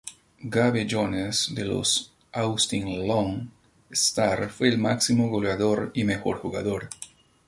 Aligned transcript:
Gabe 0.53 0.87
Jones, 0.89 1.53
de 1.53 1.63
los 1.63 2.11
Austin 2.31 3.07
Lone 3.07 3.49
Stars 3.91 4.51
fue 4.51 4.69
el 4.69 4.79
máximo 4.79 5.29
goleador 5.29 5.91
y 5.93 6.03
mejor 6.05 6.39
jugador. 6.39 6.89